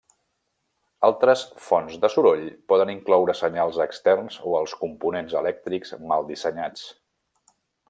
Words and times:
Altres 1.09 1.43
fonts 1.65 1.97
de 2.05 2.09
soroll 2.13 2.47
poden 2.73 2.93
incloure 2.95 3.37
senyals 3.41 3.79
externs 3.87 4.39
o 4.53 4.57
els 4.63 4.75
components 4.81 5.37
elèctrics 5.43 5.95
mal 6.15 6.27
dissenyats. 6.35 6.91